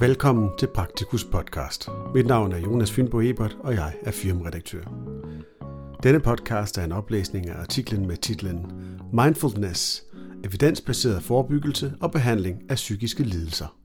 Velkommen 0.00 0.50
til 0.58 0.66
Praktikus 0.66 1.24
podcast. 1.24 1.88
Mit 2.14 2.26
navn 2.26 2.52
er 2.52 2.58
Jonas 2.58 2.92
Fynbo 2.92 3.20
Ebert, 3.20 3.56
og 3.60 3.74
jeg 3.74 3.94
er 4.02 4.10
firmaredaktør. 4.10 4.82
Denne 6.02 6.20
podcast 6.20 6.78
er 6.78 6.84
en 6.84 6.92
oplæsning 6.92 7.48
af 7.48 7.60
artiklen 7.60 8.06
med 8.06 8.16
titlen 8.16 8.66
Mindfulness– 9.12 10.02
evidensbaseret 10.44 11.22
forebyggelse 11.22 11.92
og 12.00 12.12
behandling 12.12 12.62
af 12.68 12.74
psykiske 12.74 13.22
lidelser. 13.22 13.76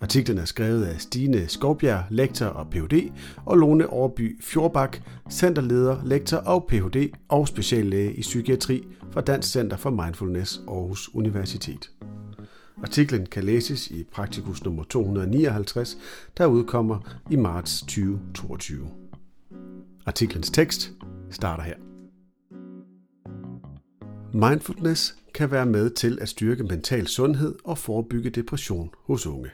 Artiklen 0.00 0.38
er 0.38 0.44
skrevet 0.44 0.84
af 0.84 1.00
Stine 1.00 1.48
Skovbjerg, 1.48 2.04
lektor 2.10 2.46
og 2.46 2.70
Ph.D., 2.70 3.12
og 3.46 3.56
Lone 3.56 3.90
Overby 3.90 4.42
Fjordbak, 4.42 4.98
centerleder, 5.30 6.04
lektor 6.04 6.36
og 6.36 6.66
Ph.D. 6.68 7.10
og 7.28 7.48
speciallæge 7.48 8.14
i 8.14 8.20
psykiatri 8.20 8.86
fra 9.10 9.20
Dansk 9.20 9.48
Center 9.50 9.76
for 9.76 9.90
Mindfulness 9.90 10.60
Aarhus 10.68 11.10
Universitet. 11.14 11.90
Artiklen 12.82 13.26
kan 13.26 13.44
læses 13.44 13.90
i 13.90 14.04
Praktikus 14.04 14.64
nummer 14.64 14.84
259, 14.84 15.98
der 16.36 16.46
udkommer 16.46 17.20
i 17.30 17.36
marts 17.36 17.80
2022. 17.80 18.88
Artiklens 20.06 20.50
tekst 20.50 20.92
starter 21.30 21.62
her. 21.62 21.74
Mindfulness 24.32 25.16
kan 25.34 25.50
være 25.50 25.66
med 25.66 25.90
til 25.90 26.18
at 26.20 26.28
styrke 26.28 26.64
mental 26.64 27.06
sundhed 27.06 27.54
og 27.64 27.78
forebygge 27.78 28.30
depression 28.30 28.90
hos 29.04 29.26
unge. 29.26 29.50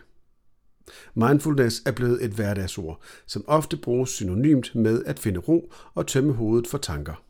Mindfulness 1.14 1.82
er 1.86 1.92
blevet 1.92 2.24
et 2.24 2.30
hverdagsord, 2.30 3.00
som 3.26 3.44
ofte 3.46 3.76
bruges 3.76 4.10
synonymt 4.10 4.74
med 4.74 5.04
at 5.04 5.18
finde 5.18 5.40
ro 5.40 5.72
og 5.94 6.06
tømme 6.06 6.32
hovedet 6.32 6.66
for 6.66 6.78
tanker. 6.78 7.23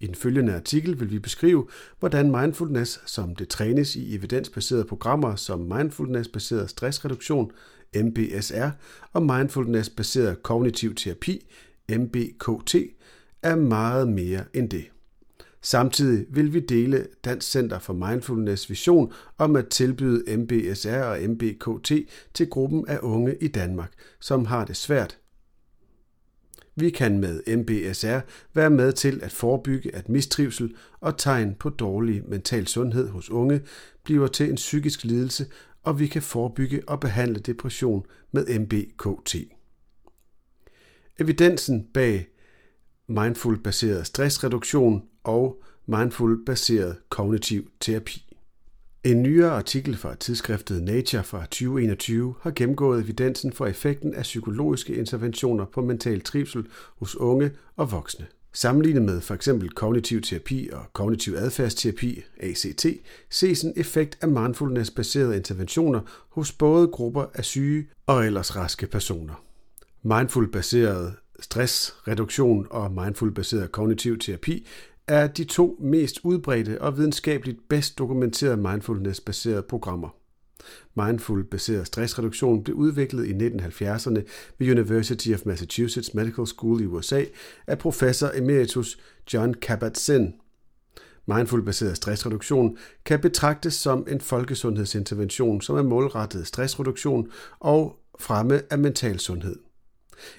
I 0.00 0.06
den 0.06 0.14
følgende 0.14 0.54
artikel 0.54 1.00
vil 1.00 1.10
vi 1.10 1.18
beskrive, 1.18 1.68
hvordan 1.98 2.30
mindfulness, 2.30 3.00
som 3.06 3.36
det 3.36 3.48
trænes 3.48 3.96
i 3.96 4.14
evidensbaserede 4.14 4.84
programmer 4.84 5.36
som 5.36 5.60
mindfulness-baseret 5.60 6.70
stressreduktion, 6.70 7.50
MBSR, 7.96 8.68
og 9.12 9.22
mindfulness-baseret 9.22 10.42
kognitiv 10.42 10.94
terapi, 10.94 11.46
MBKT, 11.90 12.74
er 13.42 13.56
meget 13.56 14.08
mere 14.08 14.44
end 14.54 14.70
det. 14.70 14.84
Samtidig 15.62 16.26
vil 16.30 16.54
vi 16.54 16.60
dele 16.60 17.06
Dansk 17.24 17.50
Center 17.50 17.78
for 17.78 17.92
Mindfulness 17.92 18.70
vision 18.70 19.12
om 19.38 19.56
at 19.56 19.68
tilbyde 19.68 20.36
MBSR 20.36 21.02
og 21.02 21.18
MBKT 21.28 21.92
til 22.34 22.48
gruppen 22.50 22.84
af 22.88 22.98
unge 23.02 23.36
i 23.40 23.48
Danmark, 23.48 23.92
som 24.20 24.44
har 24.44 24.64
det 24.64 24.76
svært. 24.76 25.18
Vi 26.78 26.90
kan 26.90 27.18
med 27.18 27.56
MBSR 27.56 28.18
være 28.54 28.70
med 28.70 28.92
til 28.92 29.20
at 29.22 29.32
forebygge, 29.32 29.94
at 29.94 30.08
mistrivsel 30.08 30.76
og 31.00 31.18
tegn 31.18 31.54
på 31.54 31.70
dårlig 31.70 32.22
mental 32.28 32.66
sundhed 32.66 33.08
hos 33.08 33.30
unge 33.30 33.60
bliver 34.04 34.26
til 34.26 34.50
en 34.50 34.54
psykisk 34.54 35.04
lidelse, 35.04 35.46
og 35.82 36.00
vi 36.00 36.06
kan 36.06 36.22
forebygge 36.22 36.82
og 36.88 37.00
behandle 37.00 37.40
depression 37.40 38.06
med 38.32 38.58
MBKT. 38.58 39.36
Evidensen 41.18 41.86
bag 41.94 42.28
mindful-baseret 43.08 44.06
stressreduktion 44.06 45.02
og 45.24 45.62
mindful-baseret 45.86 46.96
kognitiv 47.08 47.70
terapi. 47.80 48.27
En 49.08 49.22
nyere 49.22 49.50
artikel 49.50 49.96
fra 49.96 50.14
tidsskriftet 50.14 50.82
Nature 50.82 51.24
fra 51.24 51.40
2021 51.42 52.34
har 52.40 52.50
gennemgået 52.50 53.04
evidensen 53.04 53.52
for 53.52 53.66
effekten 53.66 54.14
af 54.14 54.22
psykologiske 54.22 54.94
interventioner 54.94 55.64
på 55.64 55.82
mental 55.82 56.20
trivsel 56.20 56.66
hos 56.98 57.16
unge 57.16 57.50
og 57.76 57.92
voksne. 57.92 58.26
Sammenlignet 58.52 59.02
med 59.02 59.20
f.eks. 59.20 59.48
kognitiv 59.74 60.22
terapi 60.22 60.68
og 60.72 60.84
kognitiv 60.92 61.34
adfærdsterapi, 61.34 62.22
ACT, 62.40 62.86
ses 63.30 63.62
en 63.62 63.72
effekt 63.76 64.18
af 64.20 64.28
mindfulness-baserede 64.28 65.36
interventioner 65.36 66.00
hos 66.28 66.52
både 66.52 66.88
grupper 66.88 67.24
af 67.34 67.44
syge 67.44 67.88
og 68.06 68.26
ellers 68.26 68.56
raske 68.56 68.86
personer. 68.86 69.44
Mindful-baseret 70.02 71.14
stressreduktion 71.40 72.66
og 72.70 72.92
mindful-baseret 72.92 73.72
kognitiv 73.72 74.18
terapi 74.18 74.66
er 75.08 75.26
de 75.26 75.44
to 75.44 75.76
mest 75.80 76.20
udbredte 76.24 76.82
og 76.82 76.96
videnskabeligt 76.96 77.68
bedst 77.68 77.98
dokumenterede 77.98 78.56
mindfulness-baserede 78.56 79.62
programmer. 79.62 80.08
Mindful-baseret 80.94 81.86
stressreduktion 81.86 82.64
blev 82.64 82.76
udviklet 82.76 83.26
i 83.26 83.32
1970'erne 83.32 84.22
ved 84.58 84.70
University 84.70 85.28
of 85.34 85.40
Massachusetts 85.46 86.14
Medical 86.14 86.46
School 86.46 86.80
i 86.80 86.86
USA 86.86 87.24
af 87.66 87.78
professor 87.78 88.30
emeritus 88.34 88.98
John 89.34 89.54
Kabat-Zinn. 89.66 90.40
Mindful-baseret 91.26 91.96
stressreduktion 91.96 92.78
kan 93.04 93.20
betragtes 93.20 93.74
som 93.74 94.06
en 94.10 94.20
folkesundhedsintervention, 94.20 95.60
som 95.60 95.76
er 95.76 95.82
målrettet 95.82 96.46
stressreduktion 96.46 97.30
og 97.58 97.98
fremme 98.18 98.62
af 98.70 98.78
mental 98.78 99.18
sundhed. 99.18 99.67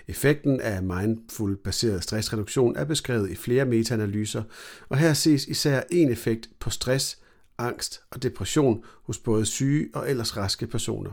Effekten 0.08 0.62
af 0.62 0.84
mindful-baseret 0.84 2.04
stressreduktion 2.04 2.76
er 2.76 2.86
beskrevet 2.86 3.32
i 3.32 3.36
flere 3.36 3.66
metaanalyser, 3.66 4.44
og 4.90 4.98
her 4.98 5.14
ses 5.14 5.46
især 5.46 5.82
en 5.92 6.12
effekt 6.12 6.50
på 6.60 6.70
stress, 6.70 7.20
angst 7.58 8.02
og 8.12 8.24
depression 8.24 8.84
hos 9.04 9.18
både 9.18 9.46
syge 9.46 9.90
og 9.94 10.10
ellers 10.10 10.38
raske 10.38 10.68
personer. 10.68 11.12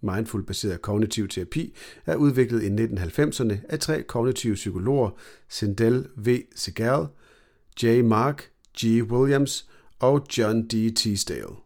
Mindful-baseret 0.00 0.82
kognitiv 0.82 1.28
terapi 1.28 1.74
er 2.06 2.16
udviklet 2.16 2.62
i 2.62 2.68
1990'erne 2.68 3.56
af 3.68 3.78
tre 3.78 4.02
kognitive 4.02 4.54
psykologer, 4.54 5.10
Sindel 5.48 6.06
V. 6.16 6.38
Segal, 6.54 7.06
J. 7.82 8.02
Mark 8.02 8.50
G. 8.80 9.02
Williams 9.02 9.68
og 9.98 10.26
John 10.38 10.68
D. 10.68 10.96
Teasdale. 10.96 11.63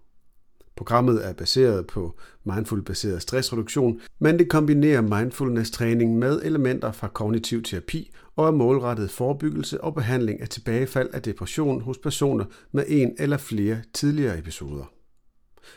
Programmet 0.79 1.27
er 1.27 1.33
baseret 1.33 1.87
på 1.87 2.19
mindful-baseret 2.45 3.23
stressreduktion, 3.23 4.01
men 4.19 4.39
det 4.39 4.49
kombinerer 4.49 5.01
mindfulness-træning 5.01 6.19
med 6.19 6.43
elementer 6.43 6.93
fra 6.93 7.09
kognitiv 7.09 7.63
terapi 7.63 8.11
og 8.37 8.47
er 8.47 8.51
målrettet 8.51 9.11
forebyggelse 9.11 9.81
og 9.81 9.95
behandling 9.95 10.41
af 10.41 10.49
tilbagefald 10.49 11.11
af 11.13 11.23
depression 11.23 11.81
hos 11.81 11.99
personer 11.99 12.45
med 12.73 12.85
en 12.89 13.15
eller 13.19 13.37
flere 13.37 13.79
tidligere 13.95 14.39
episoder. 14.39 14.93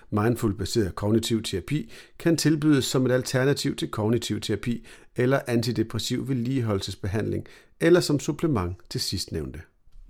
Mindful-baseret 0.09 0.95
kognitiv 0.95 1.43
terapi 1.43 1.91
kan 2.19 2.37
tilbydes 2.37 2.85
som 2.85 3.05
et 3.05 3.11
alternativ 3.11 3.75
til 3.75 3.91
kognitiv 3.91 4.39
terapi 4.41 4.85
eller 5.15 5.39
antidepressiv 5.47 6.27
vedligeholdelsesbehandling 6.27 7.45
eller 7.79 7.99
som 7.99 8.19
supplement 8.19 8.77
til 8.89 9.01
sidstnævnte. 9.01 9.59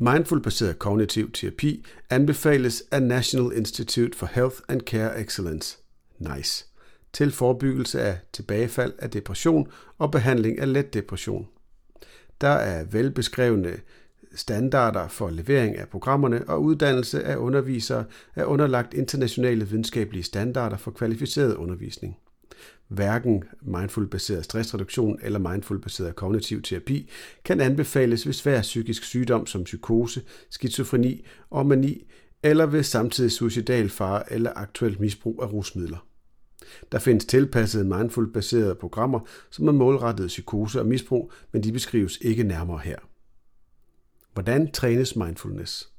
Mindful-baseret 0.04 0.80
kognitiv 0.80 1.32
terapi 1.32 1.86
anbefales 2.10 2.84
af 2.92 3.04
National 3.04 3.58
Institute 3.58 4.18
for 4.18 4.26
Health 4.26 4.56
and 4.68 4.82
Care 4.82 5.22
Excellence, 5.22 5.78
NICE, 6.20 6.66
til 7.14 7.32
forebyggelse 7.32 8.02
af 8.02 8.18
tilbagefald 8.34 8.94
af 9.00 9.10
depression 9.10 9.68
og 9.98 10.12
behandling 10.12 10.60
af 10.60 10.74
let 10.74 10.94
depression. 10.94 11.48
Der 12.42 12.48
er 12.48 12.84
velbeskrevne 12.84 13.80
standarder 14.36 15.08
for 15.08 15.30
levering 15.30 15.78
af 15.78 15.88
programmerne, 15.88 16.50
og 16.50 16.64
uddannelse 16.64 17.24
af 17.24 17.36
undervisere 17.36 18.06
er 18.36 18.46
underlagt 18.46 18.94
internationale 18.94 19.68
videnskabelige 19.68 20.24
standarder 20.24 20.78
for 20.78 20.92
kvalificeret 20.92 21.56
undervisning. 21.56 22.18
Hverken 22.88 23.44
mindful-baseret 23.62 24.46
stressreduktion 24.46 25.20
eller 25.22 25.40
mindful-baseret 25.40 26.16
kognitiv 26.16 26.62
terapi 26.62 27.10
kan 27.44 27.62
anbefales 27.62 28.26
ved 28.26 28.34
svær 28.34 28.62
psykisk 28.62 29.04
sygdom 29.04 29.46
som 29.46 29.64
psykose, 29.64 30.22
skizofreni 30.50 31.26
og 31.50 31.66
mani, 31.66 32.08
eller 32.44 32.66
ved 32.66 32.84
samtidig 32.84 33.32
suicidal 33.32 33.90
fare 33.90 34.34
eller 34.34 34.54
aktuelt 34.56 35.00
misbrug 35.00 35.40
af 35.44 35.54
rusmidler. 35.54 36.08
Der 36.92 37.00
findes 37.00 37.26
tilpassede 37.26 37.84
mindful-baserede 37.84 38.76
programmer, 38.76 39.20
som 39.50 39.68
er 39.68 39.72
målrettet 39.72 40.28
psykose 40.28 40.80
og 40.80 40.86
misbrug, 40.86 41.32
men 41.52 41.64
de 41.64 41.72
beskrives 41.72 42.18
ikke 42.22 42.44
nærmere 42.44 42.80
her. 42.80 42.98
Hvordan 44.34 44.72
trænes 44.72 45.16
mindfulness? 45.16 45.92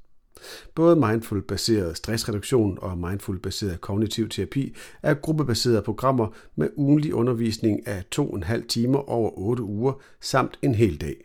Både 0.75 0.95
mindful-baseret 0.95 1.97
stressreduktion 1.97 2.77
og 2.81 2.97
mindful-baseret 2.97 3.81
kognitiv 3.81 4.29
terapi 4.29 4.75
er 5.03 5.13
gruppebaserede 5.13 5.81
programmer 5.81 6.27
med 6.55 6.69
ugenlig 6.75 7.13
undervisning 7.13 7.87
af 7.87 8.03
2,5 8.15 8.67
timer 8.67 9.09
over 9.09 9.39
8 9.39 9.63
uger 9.63 9.93
samt 10.21 10.59
en 10.61 10.75
hel 10.75 11.01
dag. 11.01 11.15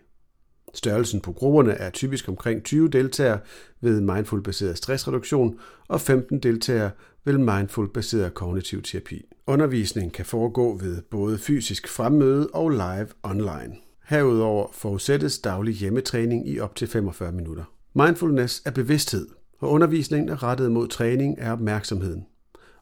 Størrelsen 0.75 1.21
på 1.21 1.33
grupperne 1.33 1.73
er 1.73 1.91
typisk 1.91 2.29
omkring 2.29 2.65
20 2.65 2.89
deltagere 2.89 3.39
ved 3.81 4.01
mindful-baseret 4.01 4.79
stressreduktion 4.79 5.59
og 5.89 6.01
15 6.01 6.39
deltagere 6.39 6.91
ved 7.25 7.39
mindful-baseret 7.39 8.35
kognitiv 8.35 8.83
terapi. 8.83 9.25
Undervisningen 9.47 10.11
kan 10.11 10.25
foregå 10.25 10.79
ved 10.79 11.03
både 11.03 11.39
fysisk 11.39 11.89
fremmøde 11.89 12.49
og 12.55 12.71
live 12.71 13.09
online. 13.23 13.77
Herudover 14.05 14.67
forudsættes 14.73 15.39
daglig 15.39 15.75
hjemmetræning 15.75 16.49
i 16.49 16.61
op 16.61 16.75
til 16.75 16.89
45 16.89 17.33
minutter. 17.33 17.65
Mindfulness 17.95 18.63
er 18.65 18.71
bevidsthed, 18.71 19.29
og 19.61 19.71
undervisningen 19.71 20.29
er 20.29 20.43
rettet 20.43 20.73
mod 20.73 20.89
træning 20.89 21.39
af 21.39 21.53
opmærksomheden. 21.53 22.27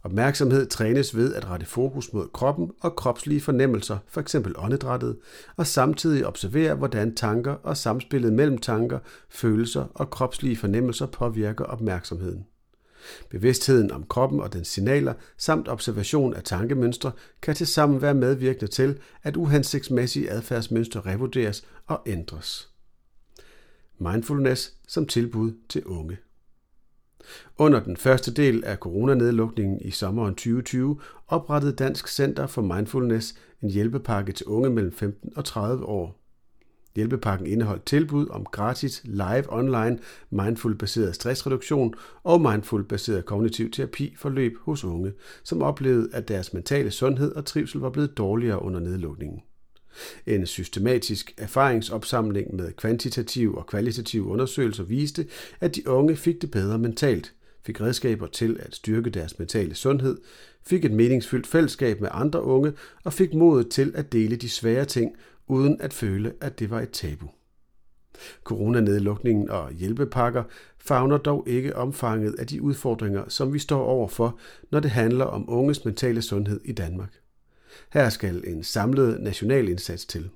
Opmærksomhed 0.06 0.66
trænes 0.66 1.16
ved 1.16 1.34
at 1.34 1.50
rette 1.50 1.66
fokus 1.66 2.12
mod 2.12 2.28
kroppen 2.32 2.70
og 2.80 2.96
kropslige 2.96 3.40
fornemmelser, 3.40 3.98
f.eks. 4.08 4.36
åndedrættet, 4.56 5.16
og 5.56 5.66
samtidig 5.66 6.26
observere, 6.26 6.74
hvordan 6.74 7.14
tanker 7.14 7.52
og 7.52 7.76
samspillet 7.76 8.32
mellem 8.32 8.58
tanker, 8.58 8.98
følelser 9.30 9.84
og 9.94 10.10
kropslige 10.10 10.56
fornemmelser 10.56 11.06
påvirker 11.06 11.64
opmærksomheden. 11.64 12.46
Bevidstheden 13.30 13.90
om 13.90 14.04
kroppen 14.04 14.40
og 14.40 14.52
dens 14.52 14.68
signaler 14.68 15.14
samt 15.38 15.68
observation 15.68 16.34
af 16.34 16.42
tankemønstre 16.42 17.12
kan 17.42 17.54
tilsammen 17.54 18.02
være 18.02 18.14
medvirkende 18.14 18.72
til, 18.72 18.98
at 19.22 19.36
uhensigtsmæssige 19.36 20.30
adfærdsmønstre 20.30 21.00
revurderes 21.00 21.64
og 21.86 22.02
ændres. 22.06 22.75
Mindfulness 23.98 24.74
som 24.88 25.06
tilbud 25.06 25.52
til 25.68 25.84
unge. 25.84 26.16
Under 27.58 27.80
den 27.80 27.96
første 27.96 28.34
del 28.34 28.64
af 28.64 28.76
coronanedlukningen 28.76 29.80
i 29.80 29.90
sommeren 29.90 30.34
2020 30.34 31.00
oprettede 31.28 31.72
Dansk 31.72 32.08
Center 32.08 32.46
for 32.46 32.62
Mindfulness 32.62 33.34
en 33.62 33.70
hjælpepakke 33.70 34.32
til 34.32 34.46
unge 34.46 34.70
mellem 34.70 34.92
15 34.92 35.32
og 35.36 35.44
30 35.44 35.84
år. 35.84 36.20
Hjælpepakken 36.96 37.46
indeholdt 37.46 37.86
tilbud 37.86 38.28
om 38.28 38.44
gratis 38.44 39.02
live 39.04 39.52
online 39.52 39.98
mindful-baseret 40.30 41.14
stressreduktion 41.14 41.94
og 42.22 42.40
mindful-baseret 42.40 43.24
kognitiv 43.24 43.70
terapi 43.70 44.14
forløb 44.16 44.58
hos 44.60 44.84
unge, 44.84 45.12
som 45.44 45.62
oplevede, 45.62 46.08
at 46.12 46.28
deres 46.28 46.52
mentale 46.52 46.90
sundhed 46.90 47.32
og 47.32 47.44
trivsel 47.44 47.80
var 47.80 47.90
blevet 47.90 48.18
dårligere 48.18 48.62
under 48.62 48.80
nedlukningen. 48.80 49.42
En 50.26 50.46
systematisk 50.46 51.34
erfaringsopsamling 51.38 52.54
med 52.54 52.72
kvantitative 52.72 53.58
og 53.58 53.66
kvalitative 53.66 54.26
undersøgelser 54.26 54.84
viste, 54.84 55.26
at 55.60 55.76
de 55.76 55.88
unge 55.88 56.16
fik 56.16 56.42
det 56.42 56.50
bedre 56.50 56.78
mentalt, 56.78 57.34
fik 57.66 57.80
redskaber 57.80 58.26
til 58.26 58.56
at 58.60 58.74
styrke 58.74 59.10
deres 59.10 59.38
mentale 59.38 59.74
sundhed, 59.74 60.18
fik 60.66 60.84
et 60.84 60.92
meningsfyldt 60.92 61.46
fællesskab 61.46 62.00
med 62.00 62.08
andre 62.12 62.42
unge 62.42 62.72
og 63.04 63.12
fik 63.12 63.34
modet 63.34 63.68
til 63.68 63.92
at 63.94 64.12
dele 64.12 64.36
de 64.36 64.48
svære 64.48 64.84
ting, 64.84 65.12
uden 65.46 65.80
at 65.80 65.92
føle, 65.92 66.32
at 66.40 66.58
det 66.58 66.70
var 66.70 66.80
et 66.80 66.90
tabu. 66.90 67.30
Coronanedlukningen 68.44 69.50
og 69.50 69.72
hjælpepakker 69.72 70.44
favner 70.78 71.18
dog 71.18 71.44
ikke 71.46 71.76
omfanget 71.76 72.34
af 72.38 72.46
de 72.46 72.62
udfordringer, 72.62 73.28
som 73.28 73.52
vi 73.52 73.58
står 73.58 73.84
overfor, 73.84 74.38
når 74.70 74.80
det 74.80 74.90
handler 74.90 75.24
om 75.24 75.44
unges 75.48 75.84
mentale 75.84 76.22
sundhed 76.22 76.60
i 76.64 76.72
Danmark. 76.72 77.20
Her 77.92 78.08
skal 78.08 78.44
en 78.46 78.64
samlet 78.64 79.20
national 79.20 79.68
indsats 79.68 80.04
til. 80.04 80.30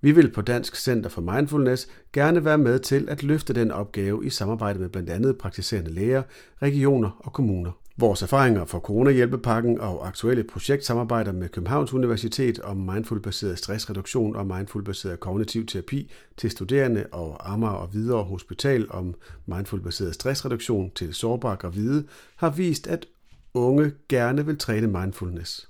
Vi 0.00 0.12
vil 0.12 0.32
på 0.32 0.42
Dansk 0.42 0.76
Center 0.76 1.10
for 1.10 1.20
Mindfulness 1.20 1.88
gerne 2.12 2.44
være 2.44 2.58
med 2.58 2.78
til 2.78 3.08
at 3.08 3.22
løfte 3.22 3.52
den 3.52 3.70
opgave 3.70 4.26
i 4.26 4.30
samarbejde 4.30 4.78
med 4.78 4.88
blandt 4.88 5.10
andet 5.10 5.38
praktiserende 5.38 5.90
læger, 5.90 6.22
regioner 6.62 7.20
og 7.20 7.32
kommuner. 7.32 7.72
Vores 7.98 8.22
erfaringer 8.22 8.64
fra 8.64 8.78
coronahjælpepakken 8.78 9.80
og 9.80 10.06
aktuelle 10.06 10.44
projektsamarbejder 10.44 11.32
med 11.32 11.48
Københavns 11.48 11.92
Universitet 11.92 12.60
om 12.60 12.76
mindfulbaseret 12.76 13.58
stressreduktion 13.58 14.36
og 14.36 14.46
mindfulbaseret 14.46 15.20
kognitiv 15.20 15.66
terapi 15.66 16.12
til 16.36 16.50
studerende 16.50 17.06
og 17.12 17.52
Amager 17.52 17.72
og 17.72 17.88
Hvidovre 17.88 18.24
Hospital 18.24 18.86
om 18.90 19.14
mindfulbaseret 19.46 20.14
stressreduktion 20.14 20.90
til 20.90 21.14
sårbare 21.14 21.56
gravide 21.56 22.04
har 22.36 22.50
vist, 22.50 22.86
at 22.86 23.06
unge 23.54 23.92
gerne 24.08 24.46
vil 24.46 24.58
træne 24.58 24.86
mindfulness. 24.86 25.68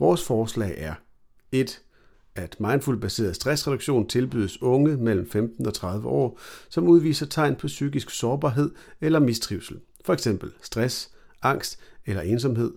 Vores 0.00 0.24
forslag 0.24 0.74
er 0.76 0.94
1 1.52 1.82
at 2.34 2.60
mindful-baseret 2.60 3.36
stressreduktion 3.36 4.08
tilbydes 4.08 4.62
unge 4.62 4.96
mellem 4.96 5.30
15 5.30 5.66
og 5.66 5.74
30 5.74 6.08
år, 6.08 6.38
som 6.68 6.88
udviser 6.88 7.26
tegn 7.26 7.56
på 7.56 7.66
psykisk 7.66 8.10
sårbarhed 8.10 8.70
eller 9.00 9.18
mistrivsel, 9.18 9.80
f.eks. 10.06 10.28
stress, 10.62 11.10
angst 11.42 11.78
eller 12.06 12.22
ensomhed, 12.22 12.72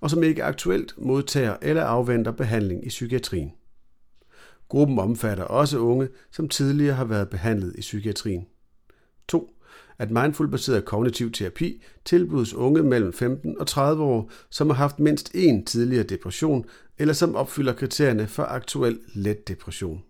og 0.00 0.10
som 0.10 0.22
ikke 0.22 0.44
aktuelt 0.44 0.94
modtager 0.98 1.56
eller 1.62 1.84
afventer 1.84 2.32
behandling 2.32 2.86
i 2.86 2.88
psykiatrien. 2.88 3.52
Gruppen 4.68 4.98
omfatter 4.98 5.44
også 5.44 5.78
unge, 5.78 6.08
som 6.30 6.48
tidligere 6.48 6.94
har 6.94 7.04
været 7.04 7.28
behandlet 7.28 7.74
i 7.76 7.80
psykiatrien. 7.80 8.46
2. 9.28 9.54
At 9.98 10.10
mindful-baseret 10.10 10.84
kognitiv 10.84 11.32
terapi 11.32 11.82
tilbydes 12.04 12.54
unge 12.54 12.82
mellem 12.82 13.12
15 13.12 13.58
og 13.58 13.66
30 13.66 14.02
år, 14.02 14.30
som 14.50 14.70
har 14.70 14.76
haft 14.76 14.98
mindst 14.98 15.34
én 15.34 15.64
tidligere 15.64 16.02
depression, 16.02 16.64
eller 16.98 17.14
som 17.14 17.34
opfylder 17.34 17.72
kriterierne 17.72 18.26
for 18.26 18.42
aktuel 18.42 18.98
let 19.14 19.48
depression. 19.48 20.02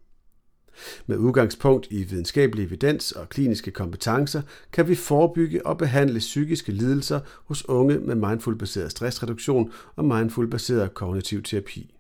Med 1.06 1.17
udgangspunkt 1.17 1.87
i 1.90 2.02
videnskabelig 2.02 2.64
evidens 2.64 3.12
og 3.12 3.29
kliniske 3.29 3.70
kompetencer 3.70 4.43
kan 4.73 4.88
vi 4.88 4.94
forebygge 4.94 5.67
og 5.67 5.79
behandle 5.79 6.19
psykiske 6.19 6.73
lidelser 6.73 7.20
hos 7.44 7.69
unge 7.69 7.99
med 7.99 8.14
mindful-baseret 8.14 8.90
stressreduktion 8.90 9.73
og 9.96 10.05
mindful-baseret 10.05 10.94
kognitiv 10.94 11.43
terapi. 11.43 11.97